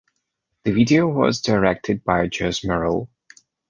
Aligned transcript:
The 0.63 0.71
video 0.71 1.05
was 1.05 1.41
directed 1.41 2.03
by 2.03 2.27
Jez 2.27 2.65
Murrell. 2.67 3.07